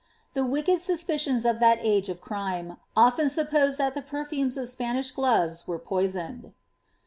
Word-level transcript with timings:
The 0.33 0.43
wicked 0.43 0.79
suspicions 0.79 1.45
of 1.45 1.59
that 1.59 1.77
age 1.79 2.09
of 2.09 2.21
crime 2.21 2.77
often 2.97 3.29
supposed 3.29 3.79
tlut 3.79 3.93
tlie 3.93 4.03
perfumes 4.07 4.57
of 4.57 4.67
Spanish 4.67 5.11
gloves 5.11 5.67
were 5.67 5.77
poisoned. 5.77 6.53